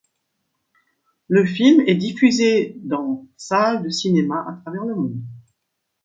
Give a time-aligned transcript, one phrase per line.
[1.27, 5.21] Le film est diffusé dans salles de cinéma à travers le monde.